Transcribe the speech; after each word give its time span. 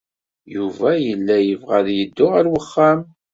Yuba 0.55 0.89
yella 1.05 1.35
yebɣa 1.47 1.75
ad 1.79 1.87
yeddu 1.97 2.25
ɣer 2.33 2.45
uxxam. 2.57 2.99